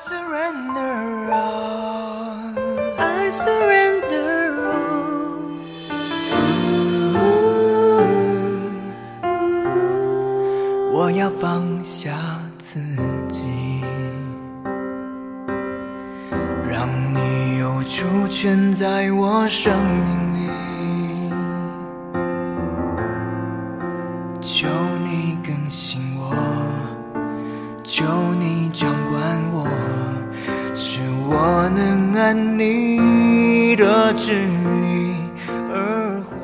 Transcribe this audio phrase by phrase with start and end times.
[0.00, 2.54] surrender all.
[2.98, 5.50] I surrender all.
[10.92, 12.16] 我要放下
[12.58, 12.80] 自
[13.28, 13.44] 己，
[16.68, 20.40] 让你有主权在我生命里。
[24.40, 24.66] 求
[25.04, 26.34] 你更新我，
[27.84, 28.04] 求
[28.38, 28.70] 你
[32.32, 35.14] 能按你的旨意
[35.68, 36.36] 而活。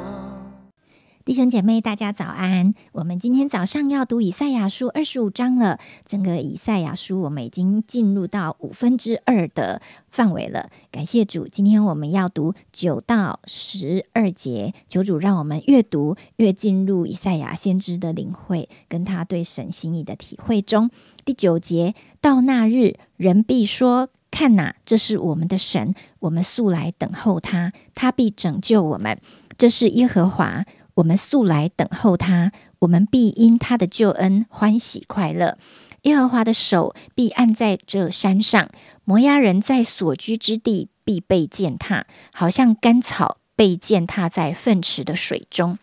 [1.24, 2.74] 弟兄姐妹，大家早安！
[2.92, 5.78] 我们今天早上要读以赛亚书二十五章了。
[6.04, 10.70] 整个以赛亚书，我们已经进入到五分之二的范围了。
[10.90, 14.72] 感谢主，今天我们要读九到十二节。
[14.88, 20.90] 求主让我们越读越进入以赛亚先知的领会，跟他对神心意的体会中。
[21.24, 29.18] 第九节，到那日，人必说：“看哪，这是我们的神，我们素来等候他，他必拯救我们。
[29.56, 35.58] 这是耶和华。”我们素来等候他，我们必因他的救恩欢喜快乐。
[36.02, 38.70] 耶和华的手必按在这山上，
[39.04, 45.78] 摩押人在所居之地必被践踏，好像干草被践踏在粪池的水中。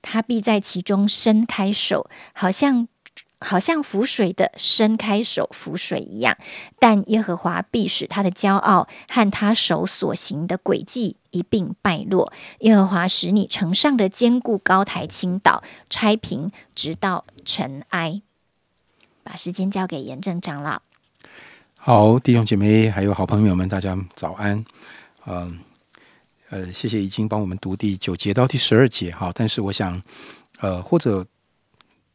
[0.00, 2.88] 他必在其中伸开手，好像
[3.40, 6.36] 好像浮水的伸开手浮水一样。
[6.78, 12.32] 但耶和华必使他的骄傲和他手所行的诡计一并败落。
[12.60, 18.22] 耶和华使你城上的坚固高台倾倒，拆平，直到尘埃。
[19.22, 20.80] 把时间交给严正长老。
[21.74, 24.64] 好，弟兄姐妹还有好朋友们，大家早安。
[25.26, 25.58] 嗯，
[26.50, 29.32] 呃，谢谢已经帮我们读第九节到第十二节哈。
[29.34, 30.00] 但是我想，
[30.60, 31.26] 呃，或者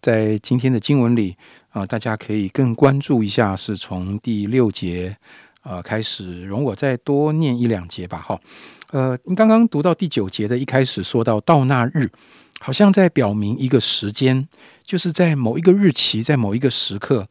[0.01, 1.35] 在今天的经文里
[1.69, 5.15] 啊、大家可以更关注一下，是从第六节
[5.63, 8.17] 呃开始，容我再多念一两节吧。
[8.19, 8.39] 哈，
[8.91, 12.09] 呃，你刚刚读到第九节的一开始说到到那日，
[12.59, 14.47] 好像在表明一个时间，
[14.83, 17.27] 就是在某一个日期，在某一个时刻，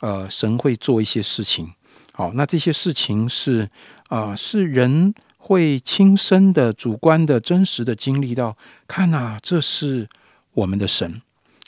[0.00, 1.72] 呃，神会做一些事情。
[2.12, 3.70] 好，那这些事情是
[4.08, 8.56] 啊、是人会亲身的、主观的、真实的经历到。
[8.86, 10.08] 看呐、这是
[10.52, 11.22] 我们的神。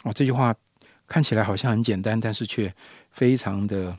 [0.04, 0.54] 哦，这句话
[1.06, 2.72] 看起来好像很简单，但是却
[3.10, 3.96] 非常的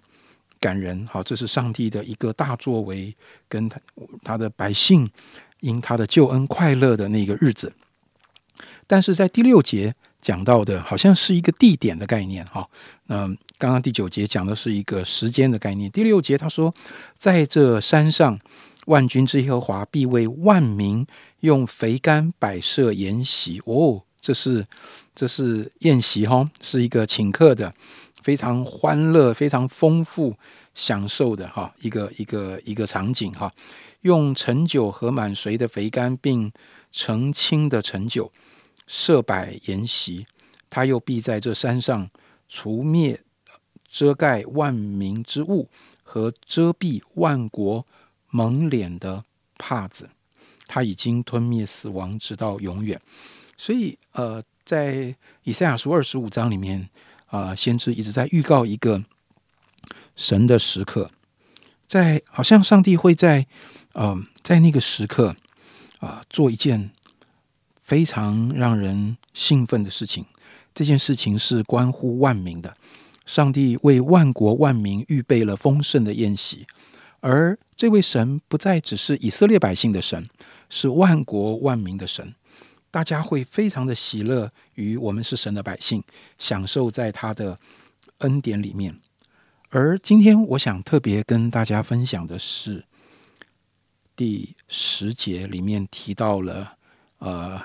[0.59, 1.05] 感人。
[1.07, 3.15] 好，这是上帝的一个大作为，
[3.47, 3.79] 跟他
[4.23, 5.09] 他的百姓
[5.59, 7.71] 因他的救恩快乐的那个日子。
[8.87, 12.45] 但是在第六节讲到的，好像是一个地点的概念。
[12.45, 12.67] 哈，
[13.05, 13.25] 那
[13.57, 15.89] 刚刚第九节讲的是一个时间的概念。
[15.91, 16.73] 第六节他说，
[17.17, 18.39] 在这山上，
[18.87, 21.05] 万军之耶和华必为万民
[21.39, 23.61] 用肥甘摆设筵席。
[23.65, 24.65] 哦，这是
[25.15, 27.73] 这是宴席哈，是一个请客的，
[28.21, 30.37] 非常欢乐、非常丰富、
[30.75, 33.51] 享受的哈一个一个一个场景哈。
[34.01, 36.51] 用陈酒和满髓的肥甘，并
[36.91, 38.31] 澄清的陈酒
[38.87, 40.25] 设摆筵席，
[40.69, 42.09] 他又必在这山上
[42.47, 43.21] 除灭
[43.87, 45.69] 遮盖万民之物
[46.03, 47.85] 和遮蔽万国
[48.29, 49.23] 蒙脸的
[49.57, 50.09] 帕子。
[50.65, 52.99] 他已经吞灭死亡，直到永远。
[53.61, 56.89] 所以，呃，在以赛亚书二十五章里面，
[57.27, 59.03] 啊、先知一直在预告一个
[60.15, 61.11] 神的时刻，
[61.87, 63.45] 在好像上帝会在，
[63.93, 65.35] 嗯、在那个时刻，
[65.99, 66.89] 啊、做一件
[67.83, 70.25] 非常让人兴奋的事情。
[70.73, 72.75] 这件事情是关乎万民的，
[73.27, 76.65] 上帝为万国万民预备了丰盛的宴席，
[77.19, 80.25] 而这位神不再只是以色列百姓的神，
[80.67, 82.33] 是万国万民的神。
[82.91, 86.03] 大家会非常的喜乐于我们是神的百姓，
[86.37, 87.57] 享受在他的
[88.17, 88.99] 恩典里面。
[89.69, 92.83] 而今天我想特别跟大家分享的是
[94.13, 96.77] 第十节里面提到了
[97.19, 97.61] 呃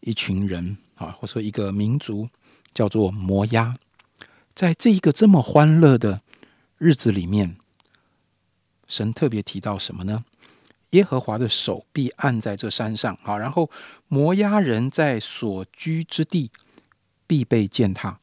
[0.00, 2.28] 一群人啊，或者说一个民族
[2.74, 3.74] 叫做摩押，
[4.54, 6.20] 在这一个这么欢乐的
[6.76, 7.56] 日子里面，
[8.86, 10.26] 神特别提到什么呢？
[10.96, 13.70] 耶和华的手臂按在这山上，好，然后
[14.08, 16.50] 摩押人在所居之地
[17.26, 18.18] 必被践踏，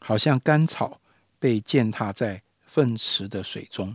[0.00, 1.00] 好像干草
[1.38, 3.94] 被践踏在粪池的水中。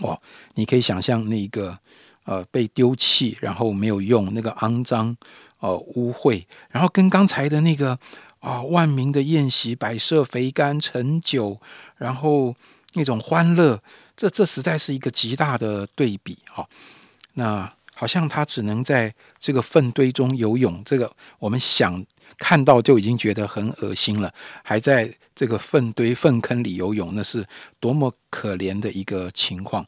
[0.00, 0.20] 哦，
[0.54, 1.78] 你可以想象那个
[2.24, 5.16] 呃被丢弃，然后没有用，那个肮脏、
[5.60, 7.98] 呃污秽，然后跟刚才的那个
[8.40, 11.60] 啊、万民的宴席，摆设肥甘陈酒，
[11.96, 12.54] 然后
[12.94, 13.82] 那种欢乐，
[14.16, 16.68] 这这实在是一个极大的对比哈、
[17.34, 22.04] 那好像他只能在这个粪堆中游泳，这个我们想
[22.38, 24.32] 看到就已经觉得很恶心了，
[24.64, 27.46] 还在这个粪堆、粪坑里游泳，那是
[27.78, 29.84] 多么可怜的一个情况。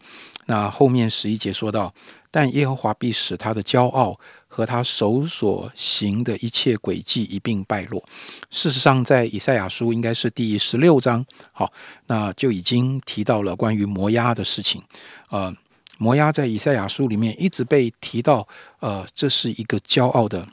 [0.46, 1.92] 那后面十一节说到，
[2.30, 8.04] 但耶和华必使他的骄傲和他手所行的一切诡计一并败落。
[8.50, 11.72] 事实上，在以赛亚书应该是第十六章，好，
[12.06, 14.82] 那就已经提到了关于摩押的事情。
[15.30, 15.52] 呃，
[15.98, 18.46] 摩押在以赛亚书里面一直被提到，
[18.80, 20.48] 呃，这是一个骄傲的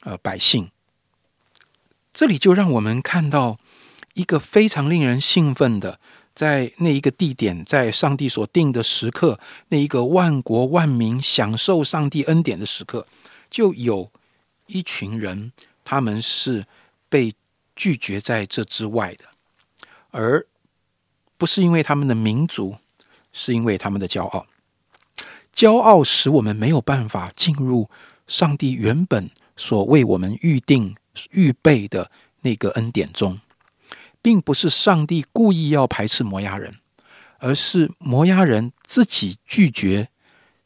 [0.00, 0.70] 呃百姓。
[2.12, 3.58] 这里就让我们看到
[4.14, 5.98] 一个非常令人兴奋的。
[6.34, 9.38] 在那一个地点，在上帝所定的时刻，
[9.68, 13.06] 那一个万国万民享受上帝恩典的时刻，
[13.48, 14.10] 就有
[14.66, 15.52] 一群人，
[15.84, 16.66] 他们是
[17.08, 17.34] 被
[17.76, 19.26] 拒绝在这之外的，
[20.10, 20.44] 而
[21.36, 22.78] 不是因为他们的民族，
[23.32, 24.44] 是因为他们的骄傲。
[25.54, 27.88] 骄傲使我们没有办法进入
[28.26, 30.96] 上帝原本所为我们预定
[31.30, 32.10] 预备的
[32.40, 33.40] 那个恩典中。
[34.20, 36.74] 并不是上帝故意要排斥摩押人，
[37.40, 40.08] 而是摩押人自己拒绝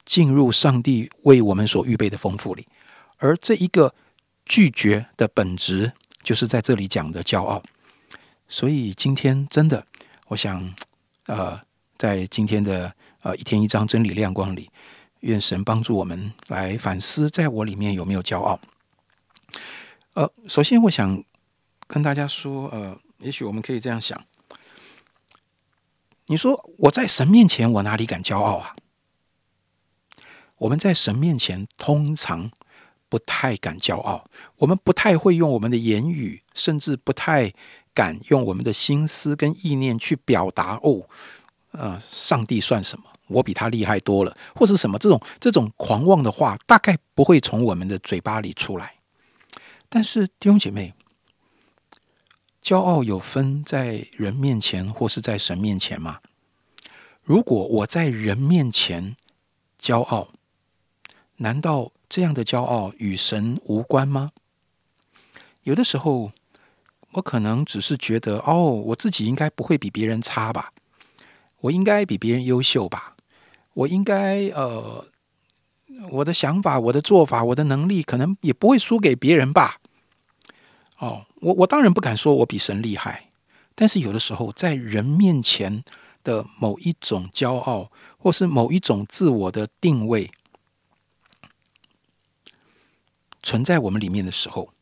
[0.04, 2.68] 进入上帝为我们所预备的丰富里，
[3.16, 3.92] 而这一个
[4.46, 5.92] 拒绝的本质，
[6.22, 7.60] 就是在这里讲的骄傲。
[8.48, 9.84] 所以今天真的，
[10.28, 10.72] 我想，
[11.26, 11.60] 呃，
[11.98, 12.94] 在今天的
[13.28, 14.70] 呃一天一张真理亮光里，
[15.20, 18.58] 愿神帮助我们来反思，在我里面有没有骄傲。
[20.14, 21.22] 呃，首先我想
[21.86, 22.98] 跟大家说，呃。
[23.20, 24.24] 也许我们可以这样想：
[26.26, 28.76] 你说我在神面前，我哪里敢骄傲啊？
[30.58, 32.48] 我们在神面前通常
[33.08, 34.24] 不太敢骄傲，
[34.58, 37.52] 我们不太会用我们的言语，甚至不太
[37.92, 40.78] 敢用我们的心思跟意念去表达。
[40.84, 41.08] 哦，
[41.72, 43.10] 呃，上帝算什么？
[43.28, 48.94] 我比他厉害多了，或是什么这种这种狂妄的话，大概不会从我们的嘴巴里出来。
[49.88, 50.94] 但是弟兄姐妹。
[52.60, 56.18] 骄傲有分在人面前或是在神面前吗？
[57.22, 59.16] 如果我在人面前
[59.80, 60.28] 骄傲，
[61.36, 64.32] 难道这样的骄傲与神无关吗？
[65.62, 66.32] 有的时候，
[67.12, 70.72] 我可能只是觉得，哦，我自己应该不会比别人差吧，
[71.60, 73.16] 我应该比别人优秀吧，
[73.78, 75.04] 我应该呃，
[76.10, 79.80] 我的想法、我的做法、我的能力，可能也不会输给别人吧。
[80.98, 83.28] 哦，我我当然不敢说我比神厉害，
[83.76, 85.84] 但是有的时候在人面前
[86.24, 90.32] 的某一种骄傲，或是某一种自我的定位
[93.40, 94.72] 存在我们里面的时候，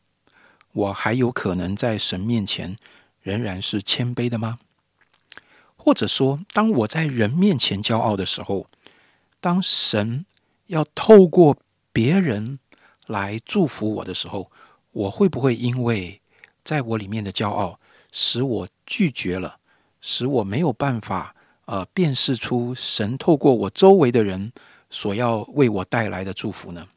[0.72, 2.74] 我还有可能在神面前
[3.20, 4.58] 仍然是谦卑的吗？
[5.76, 8.66] 或者说，当我在人面前骄傲的时候，
[9.46, 10.26] 当神
[10.66, 11.56] 要透过
[11.92, 12.58] 别人
[13.06, 14.50] 来祝福我的时候？
[14.90, 16.20] 我会不会因为
[16.64, 17.78] 在我里面的骄傲，
[18.10, 19.60] 使我拒绝了，
[20.00, 24.52] 使我没有办法呃辨识出神透过我周围的人
[24.90, 26.88] 所要为我带来的祝福呢？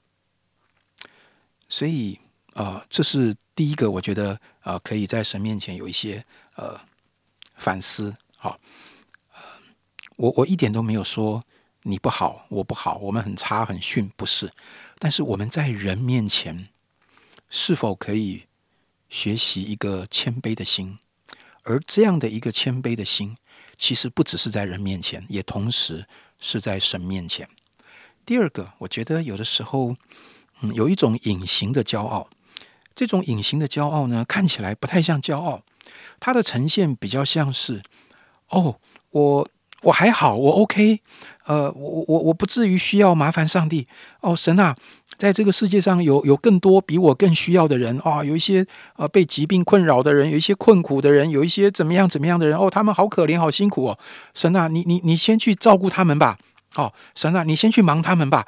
[1.68, 2.20] 所以
[2.56, 6.26] 啊，这是第一个，我觉得啊，可以在神面前有一些
[6.56, 6.82] 呃
[7.58, 8.16] 反思。
[8.40, 8.60] 好，
[9.36, 9.42] 呃，
[10.16, 11.44] 我我一点都没有说
[11.84, 14.52] 你不好，我不好，我们很差很逊，不是。
[14.98, 16.70] 但是我们在人面前。
[17.52, 18.44] 是否可以
[19.10, 21.00] 学习一个谦卑的心？
[21.64, 23.38] 而这样的一个谦卑的心，
[23.76, 26.06] 其实不只是在人面前，也同时
[26.40, 27.50] 是在神面前。
[28.24, 29.96] 第二个，我觉得有的时候，
[30.62, 32.30] 嗯，有一种隐形的骄傲。
[32.94, 35.64] 这种隐形的骄傲呢，看起来不太像骄傲，
[36.20, 37.82] 它的呈现比较像是：
[38.50, 39.50] 哦，我
[39.84, 41.00] 我还好，我 OK，
[41.46, 43.88] 呃，我我我不至于需要麻烦上帝。
[44.20, 44.76] 哦，神啊！
[45.18, 48.66] 在这个世界上有有更多比我更需要的人啊，有一些
[48.98, 53.98] 呃被疾病困扰的人，有一些困苦的人，有一些怎么样怎么样的人哦，他们好可怜，好辛苦哦。
[54.34, 56.38] 神啊，你你你先去照顾他们吧。
[56.76, 58.46] 哦，神啊，你先去忙他们吧。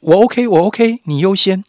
[0.00, 1.62] 我 OK，我 OK，你优先。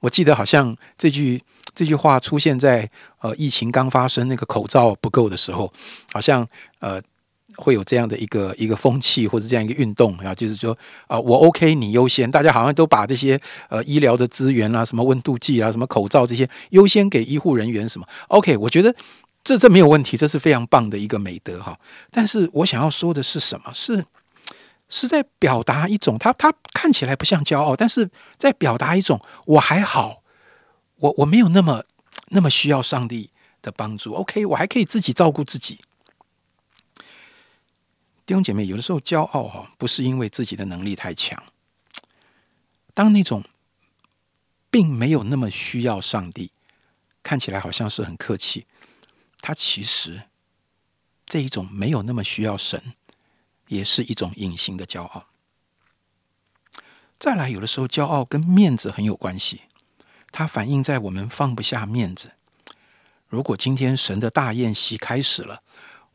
[0.00, 1.42] 我记得好像这句
[1.74, 2.88] 这句话出现在
[3.20, 5.70] 呃疫情刚发生那个口罩不够的时候，
[6.14, 6.48] 好像
[6.80, 6.98] 呃。
[7.58, 10.76] 会有这样的一个一个风气或者这样一个运动啊，就是说
[11.08, 13.38] 啊，我 OK，你优先，大家好像都把这些
[13.68, 18.94] 呃医疗的资源啊、什么温度计啊、什么口罩这些优先给医护人员什么 OK，我觉得
[19.42, 21.76] 这这没有问题，这是非常棒的一个美德哈。
[22.12, 23.72] 但是我想要说的是什么？
[23.74, 24.04] 是
[24.88, 30.22] 是在表达一种他他看起来不像骄傲，但是在表达一种我还好，
[30.96, 31.82] 我我没有那么
[32.28, 34.14] 那么需要上帝的帮助。
[34.14, 35.80] OK，我还可以自己照顾自己。
[38.28, 41.42] 弟兄姐妹，有的时候骄傲哈，不是因为自己的能力太强。
[42.92, 43.42] 当那种
[44.70, 46.52] 并没有那么需要上帝，
[47.22, 48.66] 看起来好像是很客气，
[49.40, 50.24] 他其实
[51.24, 52.92] 这一种没有那么需要神，
[53.68, 55.28] 也是一种隐形的骄傲。
[57.18, 59.62] 再来，有的时候骄傲跟面子很有关系，
[60.30, 62.32] 它反映在我们放不下面子。
[63.26, 65.62] 如果今天神的大宴席开始了，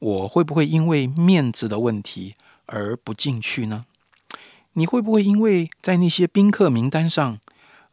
[0.04, 3.86] 我会不会因为面子的问题而不进去呢？
[4.74, 7.40] 你会不会因为在那些宾客名单上，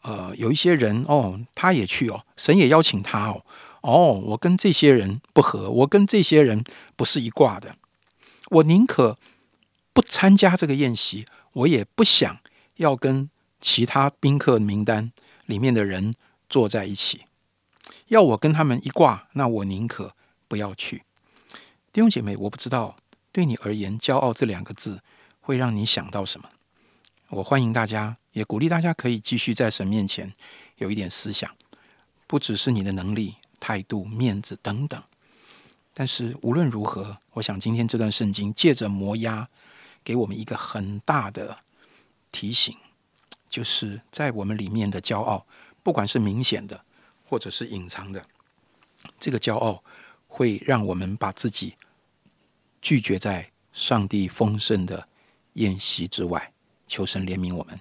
[0.03, 3.45] 呃，有一些人哦，他也去哦，神也邀请他哦，
[3.83, 6.65] 哦，我跟这些人不合，我跟这些人
[6.97, 7.77] 不是一挂的，
[8.51, 9.17] 我宁可
[9.93, 12.39] 不参加这个宴席，我也不想
[12.79, 15.13] 要跟其他宾客名单
[15.47, 16.15] 里面的人
[16.49, 17.21] 坐在一起。
[18.09, 20.17] 要我跟他们一挂，那我宁可
[20.49, 21.05] 不要去。
[21.93, 22.95] 弟兄姐妹，我不知道
[23.33, 25.03] 对你而言，“骄傲”这两个字
[25.41, 26.49] 会让你想到什么。
[27.31, 30.33] 我欢迎大家，也鼓励大家可以继续在神面前
[30.77, 31.53] 有一点思想，
[32.29, 35.03] 不只是你的能力、态度、面子等等。
[35.93, 39.49] 但是无论如何，我想今天这段圣经借着磨压，
[40.05, 41.59] 给我们一个很大的
[42.31, 42.77] 提醒，
[43.49, 45.45] 就是在我们里面的骄傲，
[45.83, 46.85] 不管是明显的
[47.29, 48.25] 或者是隐藏的，
[49.19, 49.83] 这个骄傲
[50.33, 51.75] 会让我们把自己
[52.81, 55.07] 拒绝在上帝丰盛的
[55.55, 56.53] 宴席之外。
[56.87, 57.79] 求神怜悯我们。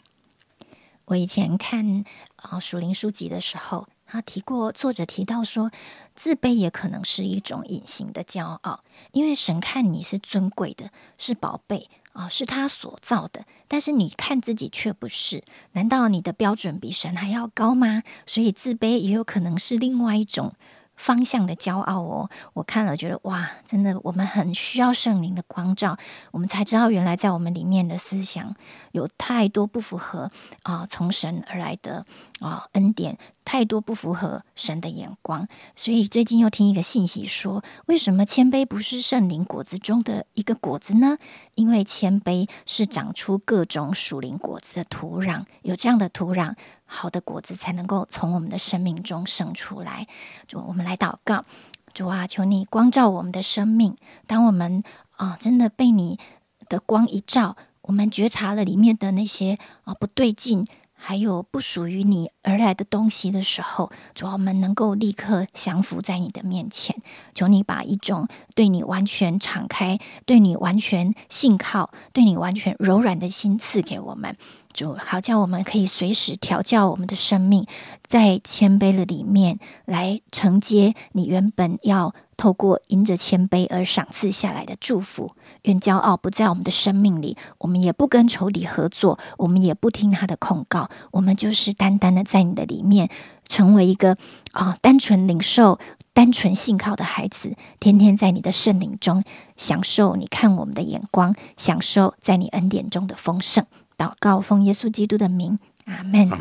[1.05, 5.71] 我以前看啊属灵书籍的时候，他提过，作者提到说，
[6.13, 18.03] 自卑也可能是一种隐形的骄傲，因为神看你是尊贵的，是宝贝啊，是他所造的，但是你看自己却不是，难道你的标准比神还要高吗？
[18.27, 20.53] 所以自卑也有可能是另外一种。
[20.99, 25.97] 方向的骄傲哦，我看了觉得哇，真的，我们很需要圣灵的光照，
[26.31, 28.53] 我们才知道原来在我们里面的思想
[28.91, 30.29] 有太多不符合
[30.63, 32.05] 啊，从神而来的
[32.41, 33.17] 啊恩典。
[33.49, 41.17] 太多不符合神的眼光，所以最近又听一个信息说，为什么谦卑不是圣灵果子中的一个果子呢？
[41.55, 46.53] 因为谦卑是长出各种属灵果子的土壤，有这样的土壤，
[46.85, 50.05] 好的果子才能够从我们的生命中生出来。
[50.47, 51.43] 主，我们来祷告，
[51.91, 53.97] 主啊，求你光照我们的生命。
[54.27, 54.83] 当我们
[55.17, 56.19] 啊，真的被你
[56.67, 60.67] 的光一照，我们觉察了里面的那些啊不对劲。
[61.01, 67.01] 还有不属于你而来的东西的时候，主我们能够立刻降服在你的面前，
[67.33, 74.35] 求你把一种对你完全敞开、对你完全信靠、对你完全柔软的心赐给我们，
[74.73, 77.65] 主好叫我们可以随时调教我们的生命，
[78.07, 85.31] 在谦卑的里面来承接你原本要透过因着谦卑而赏赐下来的祝福。
[85.63, 93.09] 愿骄傲不在我们的生命里，我们也不跟仇敌合作，我们也不听他的控告，我们就是单单的在你的里面，
[93.47, 94.15] 成为一个
[94.53, 95.79] 啊单纯领受、
[96.13, 99.23] 单纯信靠的孩子，天天在你的圣灵中
[99.57, 103.65] 享受你看我们的眼光，享受在你恩典中的丰盛。
[103.99, 106.31] 祷告奉耶稣基督的名，阿门。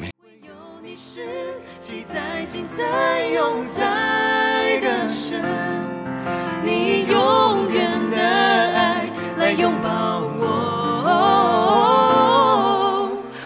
[6.62, 10.46] 你永远的爱来拥抱我，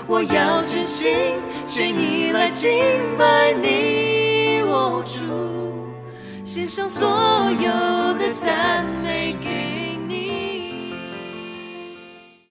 [0.07, 1.16] 我要全心
[1.66, 2.71] 全意来敬
[3.16, 5.25] 拜你，我主，
[6.45, 7.09] 献上所